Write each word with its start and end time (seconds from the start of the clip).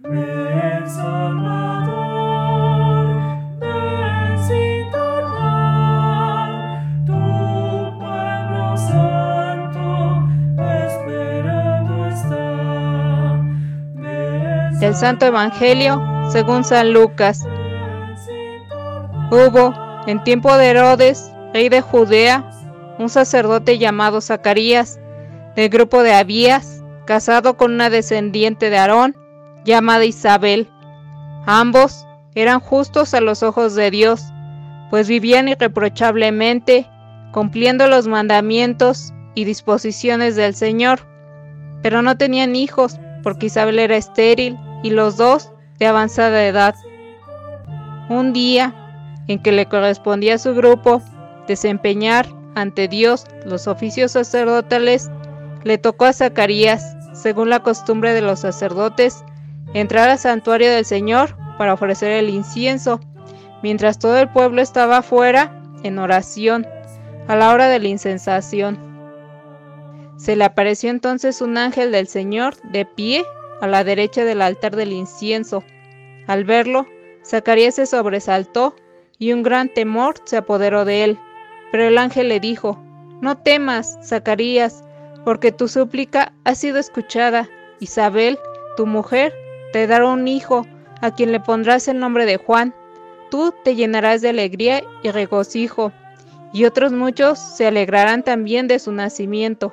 Del 0.00 0.14
Santo 14.94 15.26
Evangelio 15.26 16.00
según 16.30 16.62
San 16.62 16.92
Lucas. 16.92 17.44
Hubo, 19.32 19.74
en 20.06 20.22
tiempo 20.22 20.56
de 20.56 20.66
Herodes, 20.68 21.32
rey 21.52 21.68
de 21.68 21.80
Judea, 21.80 22.48
un 23.00 23.08
sacerdote 23.08 23.78
llamado 23.78 24.20
Zacarías, 24.20 25.00
del 25.56 25.68
grupo 25.70 26.04
de 26.04 26.14
Abías, 26.14 26.84
casado 27.04 27.56
con 27.56 27.72
una 27.72 27.90
descendiente 27.90 28.70
de 28.70 28.78
Aarón, 28.78 29.16
llamada 29.68 30.04
Isabel. 30.04 30.68
Ambos 31.46 32.06
eran 32.34 32.58
justos 32.58 33.14
a 33.14 33.20
los 33.20 33.42
ojos 33.42 33.74
de 33.74 33.90
Dios, 33.90 34.24
pues 34.90 35.08
vivían 35.08 35.48
irreprochablemente, 35.48 36.86
cumpliendo 37.32 37.86
los 37.86 38.08
mandamientos 38.08 39.12
y 39.34 39.44
disposiciones 39.44 40.34
del 40.34 40.54
Señor. 40.54 41.00
Pero 41.82 42.02
no 42.02 42.16
tenían 42.16 42.56
hijos, 42.56 42.98
porque 43.22 43.46
Isabel 43.46 43.78
era 43.78 43.96
estéril 43.96 44.58
y 44.82 44.90
los 44.90 45.16
dos 45.16 45.52
de 45.78 45.86
avanzada 45.86 46.44
edad. 46.46 46.74
Un 48.08 48.32
día 48.32 48.74
en 49.28 49.40
que 49.42 49.52
le 49.52 49.66
correspondía 49.66 50.36
a 50.36 50.38
su 50.38 50.54
grupo 50.54 51.02
desempeñar 51.46 52.26
ante 52.54 52.88
Dios 52.88 53.26
los 53.44 53.68
oficios 53.68 54.12
sacerdotales, 54.12 55.10
le 55.64 55.76
tocó 55.76 56.06
a 56.06 56.12
Zacarías, 56.12 56.96
según 57.12 57.50
la 57.50 57.62
costumbre 57.62 58.14
de 58.14 58.22
los 58.22 58.40
sacerdotes, 58.40 59.24
entrar 59.74 60.08
al 60.08 60.18
santuario 60.18 60.70
del 60.70 60.84
Señor 60.84 61.36
para 61.58 61.74
ofrecer 61.74 62.12
el 62.12 62.30
incienso, 62.30 63.00
mientras 63.62 63.98
todo 63.98 64.18
el 64.18 64.28
pueblo 64.28 64.62
estaba 64.62 64.98
afuera 64.98 65.62
en 65.82 65.98
oración, 65.98 66.66
a 67.26 67.36
la 67.36 67.52
hora 67.52 67.68
de 67.68 67.78
la 67.78 67.88
incensación. 67.88 68.78
Se 70.16 70.34
le 70.34 70.44
apareció 70.44 70.90
entonces 70.90 71.40
un 71.40 71.58
ángel 71.58 71.92
del 71.92 72.08
Señor 72.08 72.56
de 72.62 72.84
pie 72.86 73.24
a 73.60 73.66
la 73.66 73.84
derecha 73.84 74.24
del 74.24 74.42
altar 74.42 74.74
del 74.74 74.92
incienso. 74.92 75.62
Al 76.26 76.44
verlo, 76.44 76.86
Zacarías 77.24 77.74
se 77.76 77.86
sobresaltó 77.86 78.74
y 79.18 79.32
un 79.32 79.42
gran 79.42 79.68
temor 79.68 80.14
se 80.24 80.36
apoderó 80.36 80.84
de 80.84 81.04
él. 81.04 81.18
Pero 81.70 81.84
el 81.84 81.98
ángel 81.98 82.28
le 82.28 82.40
dijo, 82.40 82.82
No 83.20 83.36
temas, 83.36 83.98
Zacarías, 84.02 84.84
porque 85.24 85.52
tu 85.52 85.68
súplica 85.68 86.32
ha 86.44 86.54
sido 86.54 86.78
escuchada. 86.78 87.48
Isabel, 87.80 88.38
tu 88.76 88.86
mujer, 88.86 89.32
te 89.72 89.86
dará 89.86 90.06
un 90.06 90.28
hijo, 90.28 90.66
a 91.00 91.14
quien 91.14 91.32
le 91.32 91.40
pondrás 91.40 91.88
el 91.88 91.98
nombre 91.98 92.26
de 92.26 92.36
Juan. 92.36 92.74
Tú 93.30 93.54
te 93.64 93.74
llenarás 93.74 94.20
de 94.20 94.30
alegría 94.30 94.82
y 95.02 95.10
regocijo, 95.10 95.92
y 96.52 96.64
otros 96.64 96.92
muchos 96.92 97.38
se 97.38 97.66
alegrarán 97.66 98.22
también 98.22 98.68
de 98.68 98.78
su 98.78 98.92
nacimiento, 98.92 99.72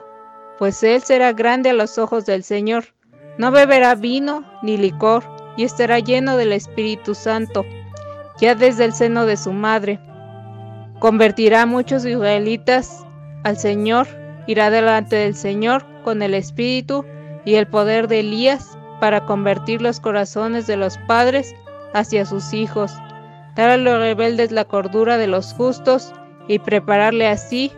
pues 0.59 0.83
él 0.83 1.01
será 1.01 1.31
grande 1.33 1.69
a 1.69 1.73
los 1.73 1.97
ojos 1.97 2.25
del 2.25 2.43
Señor 2.43 2.85
no 3.37 3.51
beberá 3.51 3.95
vino 3.95 4.43
ni 4.61 4.77
licor, 4.77 5.23
y 5.57 5.63
estará 5.63 5.99
lleno 5.99 6.37
del 6.37 6.51
Espíritu 6.53 7.15
Santo, 7.15 7.65
ya 8.39 8.55
desde 8.55 8.85
el 8.85 8.93
seno 8.93 9.25
de 9.25 9.37
su 9.37 9.51
madre. 9.51 9.99
Convertirá 10.99 11.65
muchos 11.65 12.05
israelitas 12.05 13.05
al 13.43 13.57
Señor, 13.57 14.07
irá 14.47 14.69
delante 14.69 15.17
del 15.17 15.35
Señor 15.35 15.85
con 16.03 16.21
el 16.21 16.33
Espíritu 16.33 17.05
y 17.45 17.55
el 17.55 17.67
poder 17.67 18.07
de 18.07 18.21
Elías 18.21 18.77
para 19.05 19.23
convertir 19.27 19.83
los 19.83 19.99
corazones 19.99 20.65
de 20.65 20.77
los 20.77 20.97
padres 20.97 21.53
hacia 21.93 22.25
sus 22.25 22.55
hijos, 22.55 22.91
dar 23.55 23.69
a 23.69 23.77
los 23.77 23.99
rebeldes 23.99 24.51
la 24.51 24.65
cordura 24.65 25.19
de 25.19 25.27
los 25.27 25.53
justos 25.53 26.11
y 26.47 26.57
prepararle 26.57 27.27
así 27.27 27.71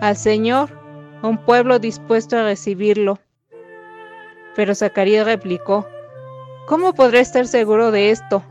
al 0.00 0.16
Señor 0.16 0.70
un 1.22 1.36
pueblo 1.36 1.78
dispuesto 1.80 2.38
a 2.38 2.44
recibirlo. 2.44 3.18
Pero 4.56 4.74
Zacarías 4.74 5.26
replicó, 5.26 5.86
¿Cómo 6.66 6.94
podré 6.94 7.20
estar 7.20 7.46
seguro 7.46 7.90
de 7.90 8.10
esto? 8.10 8.42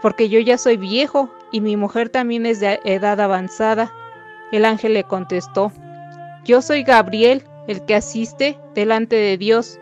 Porque 0.00 0.28
yo 0.28 0.38
ya 0.38 0.58
soy 0.58 0.76
viejo 0.76 1.28
y 1.50 1.60
mi 1.60 1.76
mujer 1.76 2.08
también 2.08 2.46
es 2.46 2.60
de 2.60 2.78
edad 2.84 3.20
avanzada. 3.20 3.92
El 4.52 4.64
ángel 4.64 4.94
le 4.94 5.02
contestó, 5.02 5.72
Yo 6.44 6.62
soy 6.62 6.84
Gabriel, 6.84 7.42
el 7.66 7.84
que 7.84 7.96
asiste 7.96 8.56
delante 8.76 9.16
de 9.16 9.36
Dios. 9.36 9.80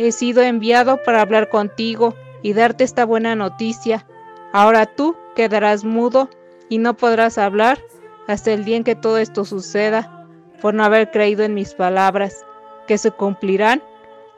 He 0.00 0.12
sido 0.12 0.42
enviado 0.42 1.02
para 1.02 1.20
hablar 1.20 1.48
contigo 1.48 2.14
y 2.40 2.52
darte 2.52 2.84
esta 2.84 3.04
buena 3.04 3.34
noticia. 3.34 4.06
Ahora 4.52 4.86
tú 4.86 5.16
quedarás 5.34 5.84
mudo 5.84 6.30
y 6.68 6.78
no 6.78 6.96
podrás 6.96 7.36
hablar 7.36 7.80
hasta 8.28 8.52
el 8.52 8.64
día 8.64 8.76
en 8.76 8.84
que 8.84 8.94
todo 8.94 9.18
esto 9.18 9.44
suceda, 9.44 10.24
por 10.62 10.72
no 10.72 10.84
haber 10.84 11.10
creído 11.10 11.42
en 11.42 11.52
mis 11.52 11.74
palabras, 11.74 12.46
que 12.86 12.96
se 12.96 13.10
cumplirán 13.10 13.82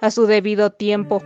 a 0.00 0.10
su 0.10 0.24
debido 0.24 0.70
tiempo. 0.70 1.22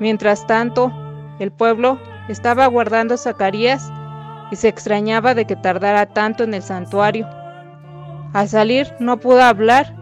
Mientras 0.00 0.46
tanto, 0.46 0.90
el 1.38 1.52
pueblo 1.52 2.00
estaba 2.30 2.64
aguardando 2.64 3.12
a 3.12 3.18
Zacarías 3.18 3.92
y 4.50 4.56
se 4.56 4.68
extrañaba 4.68 5.34
de 5.34 5.44
que 5.44 5.54
tardara 5.54 6.06
tanto 6.06 6.44
en 6.44 6.54
el 6.54 6.62
santuario. 6.62 7.28
Al 8.32 8.48
salir 8.48 8.90
no 9.00 9.20
pudo 9.20 9.42
hablar 9.42 9.94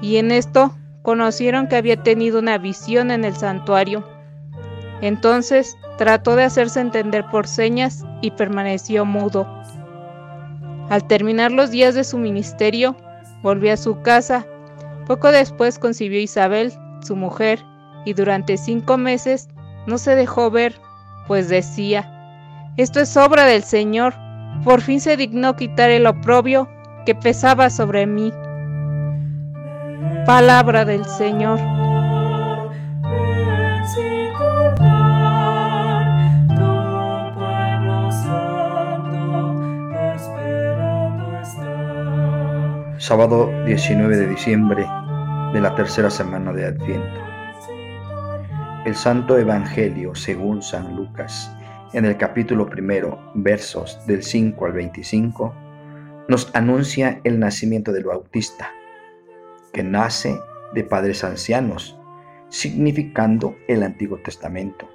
y 0.00 0.16
en 0.16 0.30
esto 0.30 0.74
conocieron 1.04 1.68
que 1.68 1.76
había 1.76 2.02
tenido 2.02 2.40
una 2.40 2.58
visión 2.58 3.12
en 3.12 3.24
el 3.24 3.36
santuario. 3.36 4.04
Entonces 5.00 5.76
trató 5.98 6.34
de 6.34 6.42
hacerse 6.42 6.80
entender 6.80 7.24
por 7.30 7.46
señas 7.46 8.04
y 8.22 8.32
permaneció 8.32 9.04
mudo. 9.04 9.46
Al 10.90 11.06
terminar 11.06 11.52
los 11.52 11.70
días 11.70 11.94
de 11.94 12.02
su 12.02 12.18
ministerio, 12.18 12.96
volvió 13.42 13.72
a 13.72 13.76
su 13.76 14.00
casa 14.02 14.44
poco 15.06 15.30
después 15.30 15.78
concibió 15.78 16.18
Isabel, 16.18 16.72
su 17.02 17.14
mujer, 17.14 17.62
y 18.06 18.14
durante 18.14 18.56
cinco 18.56 18.96
meses 18.96 19.48
no 19.86 19.98
se 19.98 20.14
dejó 20.14 20.50
ver, 20.50 20.74
pues 21.26 21.48
decía, 21.48 22.10
esto 22.76 23.00
es 23.00 23.16
obra 23.16 23.44
del 23.44 23.62
Señor, 23.62 24.14
por 24.64 24.80
fin 24.80 25.00
se 25.00 25.16
dignó 25.16 25.56
quitar 25.56 25.90
el 25.90 26.06
oprobio 26.06 26.68
que 27.04 27.14
pesaba 27.14 27.68
sobre 27.68 28.06
mí. 28.06 28.32
Palabra 30.26 30.86
del 30.86 31.04
Señor. 31.04 31.58
sábado 42.96 43.52
19 43.66 44.16
de 44.16 44.26
diciembre 44.26 44.86
de 45.52 45.60
la 45.60 45.74
tercera 45.74 46.08
semana 46.08 46.54
de 46.54 46.64
Adviento. 46.64 47.20
El 48.86 48.94
Santo 48.94 49.36
Evangelio 49.36 50.14
según 50.14 50.62
San 50.62 50.96
Lucas, 50.96 51.54
en 51.92 52.06
el 52.06 52.16
capítulo 52.16 52.66
primero, 52.66 53.20
versos 53.34 53.98
del 54.06 54.22
5 54.22 54.64
al 54.64 54.72
25, 54.72 55.54
nos 56.28 56.50
anuncia 56.54 57.20
el 57.24 57.38
nacimiento 57.38 57.92
del 57.92 58.04
Bautista, 58.04 58.70
que 59.74 59.82
nace 59.82 60.40
de 60.72 60.84
padres 60.84 61.22
ancianos, 61.24 61.98
significando 62.48 63.56
el 63.68 63.82
Antiguo 63.82 64.18
Testamento. 64.18 64.88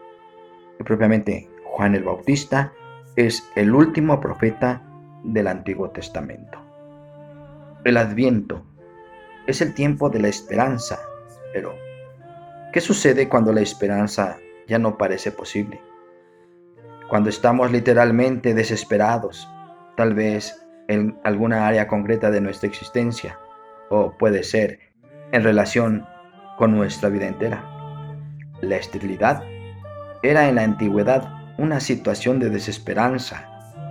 Y 0.79 0.83
propiamente 0.83 1.49
Juan 1.65 1.93
el 1.93 2.03
Bautista 2.03 2.73
es 3.15 3.47
el 3.55 3.75
último 3.75 4.19
profeta 4.19 4.81
del 5.23 5.47
Antiguo 5.47 5.91
Testamento. 5.91 6.57
El 7.83 7.97
adviento 7.97 8.63
es 9.45 9.61
el 9.61 9.73
tiempo 9.73 10.09
de 10.09 10.19
la 10.19 10.29
esperanza, 10.29 10.99
pero 11.53 11.75
¿qué 12.71 12.79
sucede 12.81 13.27
cuando 13.27 13.51
la 13.51 13.61
esperanza 13.61 14.37
ya 14.67 14.79
no 14.79 14.97
parece 14.97 15.31
posible? 15.31 15.81
Cuando 17.09 17.29
estamos 17.29 17.71
literalmente 17.71 18.53
desesperados, 18.53 19.49
tal 19.97 20.13
vez 20.13 20.65
en 20.87 21.19
alguna 21.23 21.67
área 21.67 21.87
concreta 21.87 22.31
de 22.31 22.39
nuestra 22.39 22.69
existencia, 22.69 23.39
o 23.89 24.17
puede 24.17 24.43
ser 24.43 24.79
en 25.31 25.43
relación 25.43 26.05
con 26.57 26.75
nuestra 26.75 27.09
vida 27.09 27.27
entera. 27.27 27.63
La 28.61 28.75
esterilidad 28.75 29.43
era 30.23 30.49
en 30.49 30.55
la 30.55 30.63
antigüedad 30.63 31.33
una 31.57 31.79
situación 31.79 32.39
de 32.39 32.49
desesperanza, 32.49 33.45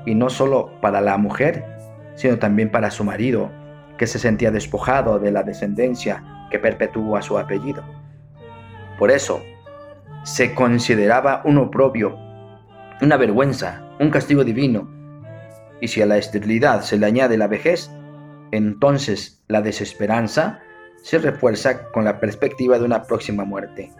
y 0.06 0.14
no 0.14 0.30
solo 0.30 0.70
para 0.80 1.00
la 1.00 1.16
mujer, 1.18 1.64
sino 2.14 2.38
también 2.38 2.70
para 2.70 2.90
su 2.90 3.04
marido 3.04 3.50
que 3.98 4.06
se 4.06 4.18
sentía 4.18 4.50
despojado 4.50 5.18
de 5.18 5.32
la 5.32 5.42
descendencia 5.42 6.24
que 6.50 6.58
perpetúa 6.58 7.20
su 7.20 7.38
apellido. 7.38 7.82
Por 8.98 9.10
eso, 9.10 9.42
se 10.24 10.54
consideraba 10.54 11.42
un 11.44 11.58
oprobio, 11.58 12.18
una 13.00 13.16
vergüenza, 13.16 13.82
un 14.00 14.10
castigo 14.10 14.44
divino. 14.44 14.88
Y 15.80 15.88
si 15.88 16.02
a 16.02 16.06
la 16.06 16.16
esterilidad 16.16 16.82
se 16.82 16.98
le 16.98 17.06
añade 17.06 17.36
la 17.36 17.46
vejez, 17.46 17.90
entonces 18.52 19.42
la 19.48 19.62
desesperanza 19.62 20.60
se 21.02 21.18
refuerza 21.18 21.90
con 21.90 22.04
la 22.04 22.20
perspectiva 22.20 22.78
de 22.78 22.84
una 22.84 23.04
próxima 23.04 23.44
muerte. 23.44 23.92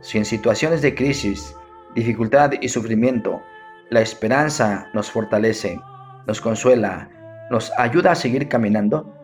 Si 0.00 0.18
en 0.18 0.24
situaciones 0.24 0.82
de 0.82 0.94
crisis, 0.94 1.54
dificultad 1.94 2.52
y 2.60 2.68
sufrimiento, 2.68 3.42
la 3.90 4.00
esperanza 4.00 4.88
nos 4.94 5.10
fortalece, 5.10 5.80
nos 6.26 6.40
consuela, 6.40 7.08
nos 7.50 7.72
ayuda 7.78 8.12
a 8.12 8.16
seguir 8.16 8.48
caminando, 8.48 9.14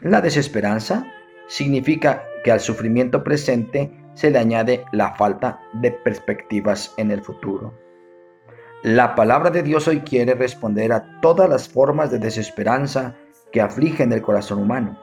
la 0.00 0.20
desesperanza 0.20 1.06
significa 1.46 2.24
que 2.44 2.52
al 2.52 2.60
sufrimiento 2.60 3.22
presente 3.22 3.90
se 4.14 4.30
le 4.30 4.38
añade 4.38 4.84
la 4.92 5.14
falta 5.14 5.60
de 5.74 5.92
perspectivas 5.92 6.94
en 6.96 7.10
el 7.10 7.22
futuro. 7.22 7.74
La 8.82 9.14
palabra 9.14 9.50
de 9.50 9.62
Dios 9.62 9.88
hoy 9.88 10.00
quiere 10.00 10.34
responder 10.34 10.92
a 10.92 11.20
todas 11.20 11.48
las 11.48 11.68
formas 11.68 12.10
de 12.10 12.18
desesperanza 12.18 13.16
que 13.56 13.62
afligen 13.62 14.12
el 14.12 14.20
corazón 14.20 14.58
humano. 14.58 14.98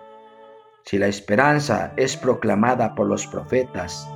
Si 0.84 1.00
la 1.00 1.08
esperanza 1.08 1.92
es 1.98 2.16
proclamada 2.16 2.94
por 2.94 3.08
los 3.08 3.26
profetas, 3.26 4.08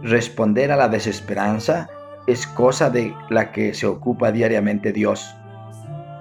responder 0.00 0.70
a 0.70 0.76
la 0.76 0.88
desesperanza 0.88 1.90
es 2.28 2.46
cosa 2.46 2.88
de 2.88 3.12
la 3.30 3.50
que 3.50 3.74
se 3.74 3.88
ocupa 3.88 4.30
diariamente 4.30 4.92
Dios. 4.92 5.34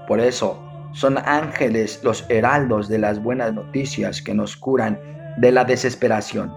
Por 0.07 0.19
eso, 0.19 0.60
son 0.94 1.19
ángeles 1.19 2.00
los 2.04 2.25
heraldos 2.27 2.89
de 2.89 2.98
las 2.98 3.21
buenas 3.21 3.54
noticias 3.54 4.24
que 4.24 4.33
nos 4.33 4.57
curan 4.57 5.00
de 5.38 5.51
la 5.51 5.63
desesperación. 5.63 6.51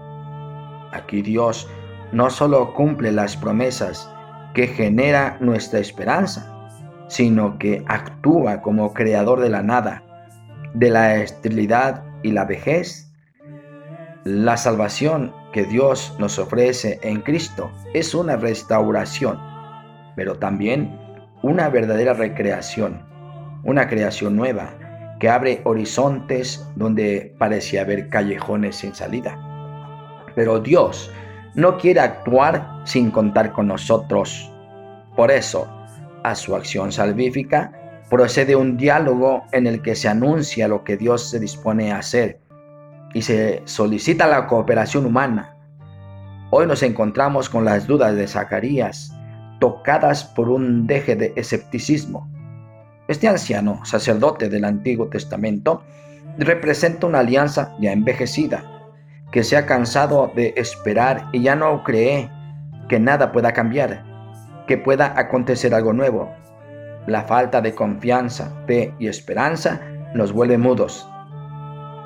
Aquí 0.93 1.21
Dios 1.21 1.69
no 2.11 2.31
solo 2.31 2.73
cumple 2.73 3.11
las 3.11 3.37
promesas 3.37 4.09
que 4.55 4.65
genera 4.65 5.37
nuestra 5.41 5.77
esperanza, 5.77 6.51
sino 7.07 7.59
que 7.59 7.83
actúa 7.87 8.63
como 8.63 8.95
creador 8.95 9.41
de 9.41 9.49
la 9.49 9.61
nada, 9.61 10.01
de 10.73 10.89
la 10.89 11.15
esterilidad 11.15 12.03
y 12.23 12.31
la 12.31 12.45
vejez. 12.45 13.11
La 14.23 14.57
salvación 14.57 15.33
que 15.51 15.65
Dios 15.65 16.15
nos 16.19 16.39
ofrece 16.39 16.99
en 17.03 17.21
Cristo 17.21 17.71
es 17.93 18.15
una 18.15 18.37
restauración, 18.37 19.39
pero 20.15 20.35
también 20.39 20.99
una 21.41 21.69
verdadera 21.69 22.13
recreación, 22.13 23.05
una 23.63 23.87
creación 23.87 24.35
nueva 24.35 24.77
que 25.19 25.29
abre 25.29 25.61
horizontes 25.65 26.65
donde 26.75 27.35
parecía 27.37 27.81
haber 27.81 28.09
callejones 28.09 28.77
sin 28.77 28.95
salida. 28.95 29.37
Pero 30.35 30.59
Dios 30.59 31.11
no 31.55 31.77
quiere 31.77 31.99
actuar 31.99 32.81
sin 32.85 33.11
contar 33.11 33.51
con 33.53 33.67
nosotros. 33.67 34.49
Por 35.15 35.31
eso, 35.31 35.67
a 36.23 36.33
su 36.35 36.55
acción 36.55 36.91
salvífica 36.91 37.71
procede 38.13 38.55
un 38.55 38.77
diálogo 38.77 39.43
en 39.53 39.65
el 39.65 39.81
que 39.81 39.95
se 39.95 40.07
anuncia 40.07 40.67
lo 40.67 40.83
que 40.83 40.97
Dios 40.97 41.31
se 41.31 41.39
dispone 41.39 41.91
a 41.91 41.97
hacer 41.97 42.39
y 43.11 43.23
se 43.23 43.63
solicita 43.65 44.27
la 44.27 44.45
cooperación 44.45 45.07
humana. 45.07 45.57
Hoy 46.51 46.67
nos 46.67 46.83
encontramos 46.83 47.49
con 47.49 47.65
las 47.65 47.87
dudas 47.87 48.15
de 48.15 48.27
Zacarías, 48.27 49.11
tocadas 49.59 50.25
por 50.25 50.49
un 50.49 50.85
deje 50.85 51.15
de 51.15 51.33
escepticismo. 51.35 52.29
Este 53.07 53.27
anciano, 53.27 53.83
sacerdote 53.83 54.47
del 54.47 54.65
Antiguo 54.65 55.07
Testamento, 55.07 55.81
representa 56.37 57.07
una 57.07 57.21
alianza 57.21 57.75
ya 57.79 57.93
envejecida, 57.93 58.63
que 59.31 59.43
se 59.43 59.57
ha 59.57 59.65
cansado 59.65 60.31
de 60.35 60.53
esperar 60.55 61.29
y 61.31 61.41
ya 61.41 61.55
no 61.55 61.83
cree 61.83 62.29
que 62.89 62.99
nada 62.99 63.31
pueda 63.31 63.53
cambiar, 63.53 64.05
que 64.67 64.77
pueda 64.77 65.19
acontecer 65.19 65.73
algo 65.73 65.93
nuevo. 65.93 66.42
La 67.07 67.23
falta 67.23 67.61
de 67.61 67.75
confianza, 67.75 68.53
fe 68.65 68.93
y 68.99 69.07
esperanza 69.07 69.81
nos 70.13 70.31
vuelve 70.31 70.57
mudos. 70.57 71.07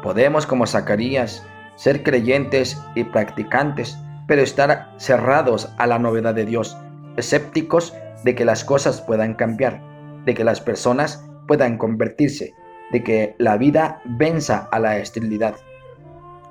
Podemos, 0.01 0.47
como 0.47 0.65
Zacarías, 0.65 1.45
ser 1.75 2.01
creyentes 2.01 2.81
y 2.95 3.03
practicantes, 3.03 3.97
pero 4.27 4.41
estar 4.41 4.93
cerrados 4.97 5.69
a 5.77 5.85
la 5.87 5.99
novedad 5.99 6.33
de 6.33 6.45
Dios, 6.45 6.77
escépticos 7.15 7.93
de 8.23 8.35
que 8.35 8.45
las 8.45 8.63
cosas 8.63 9.01
puedan 9.01 9.35
cambiar, 9.35 9.81
de 10.25 10.33
que 10.33 10.43
las 10.43 10.61
personas 10.61 11.23
puedan 11.47 11.77
convertirse, 11.77 12.53
de 12.91 13.03
que 13.03 13.35
la 13.37 13.57
vida 13.57 14.01
venza 14.05 14.67
a 14.71 14.79
la 14.79 14.97
esterilidad. 14.97 15.55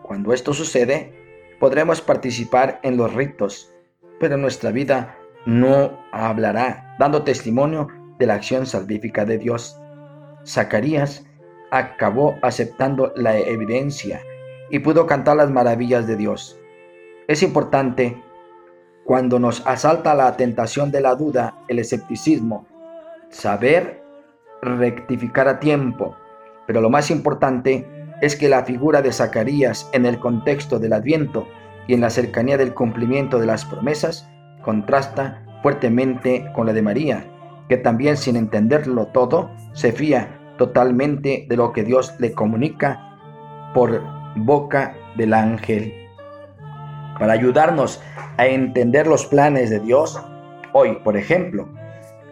Cuando 0.03 0.33
esto 0.33 0.55
sucede, 0.55 1.13
podremos 1.59 2.01
participar 2.01 2.79
en 2.83 2.97
los 2.97 3.13
ritos, 3.13 3.73
pero 4.21 4.37
nuestra 4.37 4.71
vida 4.71 5.17
no 5.47 5.99
hablará, 6.13 6.97
dando 6.99 7.23
testimonio 7.23 7.89
de 8.19 8.27
la 8.27 8.35
acción 8.35 8.67
salvífica 8.67 9.25
de 9.25 9.39
Dios. 9.39 9.79
Zacarías 10.47 11.25
acabó 11.71 12.37
aceptando 12.43 13.13
la 13.17 13.39
evidencia 13.39 14.21
y 14.71 14.79
pudo 14.79 15.07
cantar 15.07 15.37
las 15.37 15.51
maravillas 15.51 16.07
de 16.07 16.17
Dios. 16.17 16.59
Es 17.29 17.43
importante 17.43 18.23
cuando 19.05 19.39
nos 19.39 19.65
asalta 19.67 20.15
la 20.15 20.37
tentación 20.37 20.91
de 20.91 21.01
la 21.01 21.15
duda, 21.15 21.59
el 21.69 21.79
escepticismo, 21.79 22.67
saber 23.29 24.03
rectificar 24.63 25.49
a 25.49 25.61
tiempo, 25.61 26.17
pero 26.67 26.81
lo 26.81 26.91
más 26.91 27.11
importante 27.11 27.87
es 28.21 28.35
que 28.35 28.49
la 28.49 28.65
figura 28.65 29.03
de 29.03 29.13
Zacarías 29.13 29.89
en 29.93 30.07
el 30.07 30.19
contexto 30.19 30.79
del 30.79 30.93
Adviento 30.93 31.47
y 31.87 31.95
en 31.95 32.01
la 32.01 32.11
cercanía 32.11 32.57
del 32.57 32.75
cumplimiento 32.75 33.39
de 33.39 33.47
las 33.47 33.65
promesas 33.65 34.29
contrasta 34.63 35.45
fuertemente 35.63 36.51
con 36.55 36.67
la 36.67 36.73
de 36.73 36.83
María, 36.83 37.25
que 37.69 37.77
también 37.77 38.17
sin 38.17 38.37
entenderlo 38.37 39.07
todo 39.09 39.51
se 39.73 39.93
fía 39.93 40.39
totalmente 40.59 41.47
de 41.49 41.57
lo 41.57 41.73
que 41.73 41.85
Dios 41.85 42.15
le 42.19 42.33
comunica 42.33 43.19
por 43.75 44.03
boca 44.37 44.95
del 45.17 45.35
ángel. 45.35 45.93
Para 47.19 47.33
ayudarnos 47.33 48.01
a 48.37 48.47
entender 48.47 49.07
los 49.07 49.27
planes 49.27 49.71
de 49.71 49.81
Dios, 49.81 50.21
hoy, 50.73 50.99
por 51.03 51.17
ejemplo, 51.17 51.69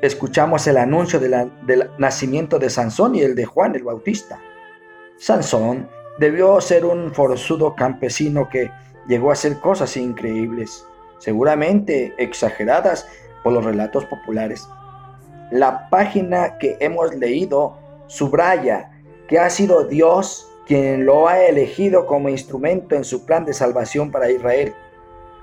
escuchamos 0.03 0.67
el 0.67 0.77
anuncio 0.77 1.19
del 1.19 1.91
nacimiento 1.99 2.59
de 2.59 2.71
Sansón 2.71 3.15
y 3.15 3.23
el 3.23 3.35
de 3.35 3.47
Juan 3.47 3.75
el 3.75 3.85
Bautista. 3.85 4.39
Sansón 5.17 5.89
debió 6.19 6.61
ser 6.61 6.85
un 6.85 7.13
forzudo 7.13 7.75
campesino 7.75 8.49
que 8.49 8.71
llegó 9.09 9.31
a 9.31 9.33
hacer 9.33 9.59
cosas 9.61 9.97
increíbles, 9.97 10.87
seguramente 11.19 12.15
exageradas 12.19 13.09
por 13.43 13.53
los 13.53 13.65
relatos 13.65 14.05
populares. 14.05 14.69
La 15.51 15.89
página 15.91 16.59
que 16.59 16.77
hemos 16.81 17.15
leído 17.15 17.79
subraya 18.07 18.91
que 19.29 19.39
ha 19.39 19.51
sido 19.51 19.85
Dios 19.85 20.49
quien 20.67 21.05
lo 21.05 21.29
ha 21.29 21.45
elegido 21.45 22.07
como 22.07 22.29
instrumento 22.29 22.95
en 22.95 23.05
su 23.05 23.25
plan 23.25 23.45
de 23.45 23.53
salvación 23.53 24.11
para 24.11 24.31
Israel. 24.31 24.75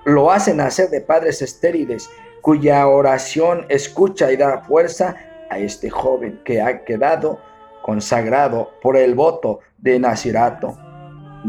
Lo 0.06 0.32
hace 0.32 0.54
nacer 0.54 0.90
de 0.90 1.02
padres 1.02 1.42
estériles, 1.42 2.10
cuya 2.42 2.88
oración 2.88 3.66
escucha 3.70 4.32
y 4.32 4.38
da 4.38 4.62
fuerza 4.62 5.16
a 5.50 5.60
este 5.60 5.90
joven 5.90 6.42
que 6.44 6.62
ha 6.62 6.84
quedado 6.84 7.40
consagrado 7.84 8.72
por 8.82 8.98
el 8.98 9.14
voto 9.14 9.60
de 9.78 10.00
Nacirato. 10.00 10.78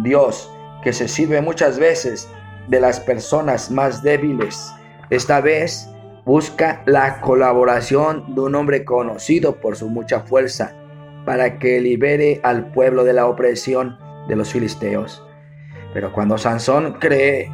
Dios, 0.03 0.50
que 0.83 0.93
se 0.93 1.09
sirve 1.09 1.41
muchas 1.41 1.79
veces 1.79 2.29
de 2.69 2.81
las 2.81 3.00
personas 3.00 3.71
más 3.71 4.03
débiles, 4.03 4.73
esta 5.11 5.41
vez 5.41 5.88
busca 6.25 6.83
la 6.87 7.21
colaboración 7.21 8.35
de 8.35 8.43
un 8.43 8.55
hombre 8.55 8.85
conocido 8.85 9.57
por 9.57 9.76
su 9.76 9.88
mucha 9.88 10.21
fuerza 10.21 10.75
para 11.25 11.59
que 11.59 11.81
libere 11.81 12.41
al 12.43 12.67
pueblo 12.73 13.05
de 13.05 13.12
la 13.12 13.26
opresión 13.26 13.99
de 14.29 14.37
los 14.37 14.52
filisteos. 14.52 15.25
Pero 15.95 16.12
cuando 16.12 16.38
Sansón 16.38 16.95
cree 16.99 17.50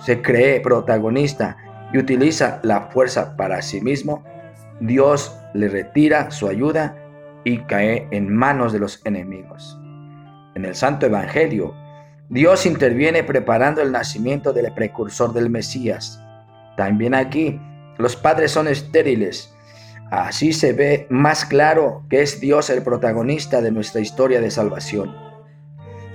se 0.00 0.22
cree 0.22 0.60
protagonista 0.60 1.56
y 1.92 1.98
utiliza 1.98 2.60
la 2.62 2.88
fuerza 2.90 3.36
para 3.36 3.62
sí 3.62 3.80
mismo, 3.80 4.24
Dios 4.80 5.38
le 5.54 5.68
retira 5.68 6.30
su 6.30 6.48
ayuda 6.48 6.96
y 7.44 7.58
cae 7.58 8.06
en 8.10 8.34
manos 8.34 8.72
de 8.72 8.78
los 8.78 9.04
enemigos. 9.04 9.78
En 10.54 10.64
el 10.64 10.74
Santo 10.74 11.06
Evangelio, 11.06 11.74
Dios 12.28 12.66
interviene 12.66 13.22
preparando 13.22 13.80
el 13.80 13.92
nacimiento 13.92 14.52
del 14.52 14.72
precursor 14.72 15.32
del 15.32 15.50
Mesías. 15.50 16.22
También 16.76 17.14
aquí, 17.14 17.60
los 17.98 18.16
padres 18.16 18.52
son 18.52 18.68
estériles. 18.68 19.54
Así 20.10 20.52
se 20.52 20.72
ve 20.72 21.06
más 21.10 21.44
claro 21.44 22.04
que 22.08 22.22
es 22.22 22.40
Dios 22.40 22.70
el 22.70 22.82
protagonista 22.82 23.60
de 23.60 23.70
nuestra 23.70 24.00
historia 24.00 24.40
de 24.40 24.50
salvación. 24.50 25.14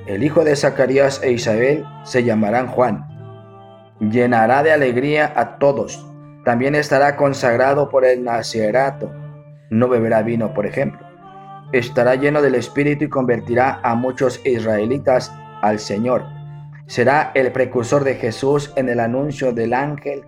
El 0.08 0.24
hijo 0.24 0.44
de 0.44 0.56
Zacarías 0.56 1.22
e 1.24 1.32
Isabel 1.32 1.86
se 2.04 2.24
llamarán 2.24 2.68
Juan. 2.68 3.06
Llenará 4.00 4.64
de 4.64 4.72
alegría 4.72 5.32
a 5.36 5.60
todos. 5.60 6.06
También 6.44 6.76
estará 6.76 7.16
consagrado 7.16 7.90
por 7.90 8.04
el 8.04 8.24
nacerato. 8.24 9.12
No 9.70 9.88
beberá 9.88 10.24
vino, 10.24 10.54
por 10.54 10.66
ejemplo 10.66 11.14
estará 11.74 12.16
lleno 12.16 12.42
del 12.42 12.56
Espíritu 12.56 13.06
y 13.06 13.10
convertirá 13.10 13.80
a 13.84 13.96
muchos 13.96 14.40
israelitas 14.46 15.34
al 15.62 15.80
Señor. 15.80 16.24
Será 16.86 17.32
el 17.34 17.52
precursor 17.52 18.04
de 18.04 18.16
Jesús 18.16 18.72
en 18.76 18.90
el 18.90 19.00
anuncio 19.00 19.52
del 19.52 19.74
ángel. 19.74 20.24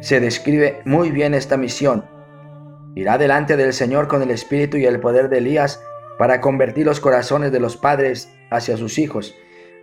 Se 0.00 0.20
describe 0.20 0.80
muy 0.84 1.10
bien 1.10 1.34
esta 1.34 1.56
misión. 1.56 2.04
Irá 2.94 3.18
delante 3.18 3.56
del 3.56 3.72
Señor 3.72 4.08
con 4.08 4.22
el 4.22 4.30
Espíritu 4.30 4.76
y 4.76 4.86
el 4.86 5.00
poder 5.00 5.28
de 5.28 5.38
Elías 5.38 5.82
para 6.18 6.40
convertir 6.40 6.86
los 6.86 7.00
corazones 7.00 7.52
de 7.52 7.60
los 7.60 7.76
padres 7.76 8.32
hacia 8.50 8.76
sus 8.76 8.98
hijos, 8.98 9.34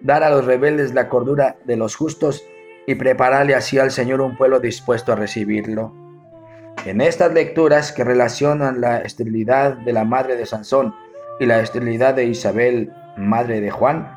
dar 0.02 0.24
a 0.24 0.30
los 0.30 0.46
rebeldes 0.46 0.94
la 0.94 1.10
cordura 1.10 1.58
de 1.66 1.78
los 1.78 1.96
justos 1.96 2.44
y 2.88 2.96
prepararle 2.96 3.56
así 3.56 3.78
al 3.78 3.92
Señor 3.92 4.22
un 4.22 4.38
pueblo 4.38 4.60
dispuesto 4.60 5.12
a 5.12 5.16
recibirlo. 5.16 5.94
En 6.86 7.02
estas 7.02 7.34
lecturas 7.34 7.92
que 7.92 8.04
relacionan 8.04 8.80
la 8.80 9.00
esterilidad 9.00 9.74
de 9.78 9.92
la 9.92 10.06
madre 10.06 10.36
de 10.36 10.46
Sansón 10.46 10.94
y 11.40 11.46
la 11.46 11.60
esterilidad 11.60 12.14
de 12.14 12.26
Isabel, 12.26 12.94
madre 13.18 13.60
de 13.60 13.72
Juan, 13.72 14.14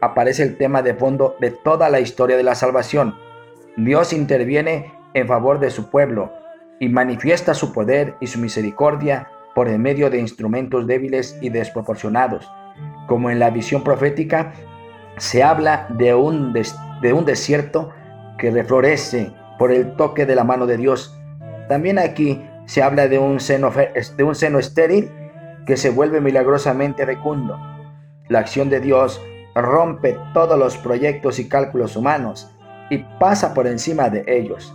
aparece 0.00 0.42
el 0.42 0.56
tema 0.56 0.82
de 0.82 0.94
fondo 0.94 1.36
de 1.40 1.50
toda 1.50 1.88
la 1.90 2.00
historia 2.00 2.36
de 2.36 2.42
la 2.42 2.54
salvación. 2.54 3.14
Dios 3.76 4.12
interviene 4.12 4.97
en 5.14 5.26
favor 5.26 5.58
de 5.60 5.70
su 5.70 5.90
pueblo 5.90 6.32
y 6.80 6.88
manifiesta 6.88 7.54
su 7.54 7.72
poder 7.72 8.14
y 8.20 8.26
su 8.26 8.38
misericordia 8.38 9.28
por 9.54 9.68
medio 9.78 10.10
de 10.10 10.20
instrumentos 10.20 10.86
débiles 10.86 11.36
y 11.40 11.48
desproporcionados. 11.48 12.48
Como 13.06 13.30
en 13.30 13.38
la 13.38 13.50
visión 13.50 13.82
profética, 13.82 14.52
se 15.16 15.42
habla 15.42 15.88
de 15.90 16.14
un, 16.14 16.52
de 16.52 17.12
un 17.12 17.24
desierto 17.24 17.90
que 18.38 18.50
reflorece 18.50 19.32
por 19.58 19.72
el 19.72 19.96
toque 19.96 20.26
de 20.26 20.36
la 20.36 20.44
mano 20.44 20.66
de 20.66 20.76
Dios. 20.76 21.18
También 21.68 21.98
aquí 21.98 22.40
se 22.66 22.82
habla 22.82 23.08
de 23.08 23.18
un 23.18 23.40
seno, 23.40 23.72
de 24.16 24.22
un 24.22 24.34
seno 24.34 24.58
estéril 24.58 25.10
que 25.66 25.76
se 25.76 25.90
vuelve 25.90 26.20
milagrosamente 26.20 27.04
fecundo. 27.04 27.58
La 28.28 28.38
acción 28.38 28.70
de 28.70 28.80
Dios 28.80 29.20
rompe 29.54 30.16
todos 30.32 30.58
los 30.58 30.76
proyectos 30.76 31.38
y 31.38 31.48
cálculos 31.48 31.96
humanos 31.96 32.54
y 32.90 32.98
pasa 33.18 33.54
por 33.54 33.66
encima 33.66 34.08
de 34.08 34.24
ellos. 34.26 34.74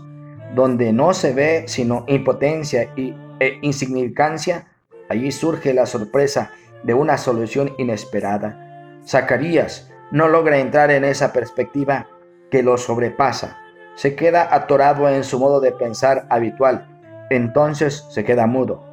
Donde 0.53 0.93
no 0.93 1.13
se 1.13 1.33
ve 1.33 1.63
sino 1.67 2.05
impotencia 2.07 2.89
e 2.95 3.59
insignificancia, 3.61 4.67
allí 5.09 5.31
surge 5.31 5.73
la 5.73 5.85
sorpresa 5.85 6.51
de 6.83 6.93
una 6.93 7.17
solución 7.17 7.73
inesperada. 7.77 9.01
Zacarías 9.05 9.91
no 10.11 10.27
logra 10.27 10.59
entrar 10.59 10.91
en 10.91 11.05
esa 11.05 11.33
perspectiva 11.33 12.07
que 12.51 12.61
lo 12.61 12.77
sobrepasa. 12.77 13.57
Se 13.95 14.15
queda 14.15 14.53
atorado 14.53 15.09
en 15.09 15.23
su 15.23 15.39
modo 15.39 15.59
de 15.59 15.71
pensar 15.71 16.27
habitual. 16.29 16.87
Entonces 17.29 18.05
se 18.09 18.23
queda 18.23 18.45
mudo. 18.45 18.83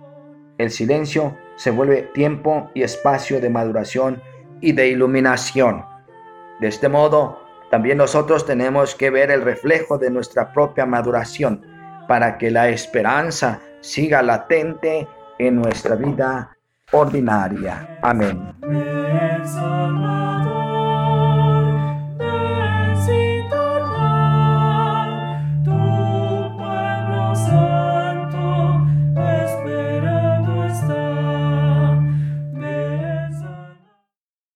El 0.57 0.71
silencio 0.71 1.37
se 1.57 1.71
vuelve 1.71 2.03
tiempo 2.15 2.71
y 2.75 2.83
espacio 2.83 3.41
de 3.41 3.51
maduración 3.51 4.23
y 4.61 4.73
de 4.73 4.89
iluminación. 4.89 5.85
De 6.61 6.69
este 6.69 6.89
modo, 6.89 7.40
también 7.71 7.99
nosotros 7.99 8.45
tenemos 8.45 8.95
que 8.95 9.11
ver 9.11 9.31
el 9.31 9.43
reflejo 9.43 9.97
de 9.97 10.11
nuestra 10.11 10.53
propia 10.53 10.87
maduración 10.87 11.65
para 12.09 12.37
que 12.37 12.51
la 12.51 12.69
esperanza 12.69 13.61
siga 13.81 14.23
latente 14.23 15.07
en 15.39 15.57
nuestra 15.57 15.95
vida 15.95 16.57
ordinaria. 16.91 17.99
Amén. 18.03 18.53